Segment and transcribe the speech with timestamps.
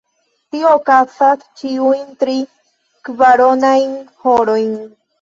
[0.53, 4.79] Tio okazas ĉiujn tri-kvaronajn horojn.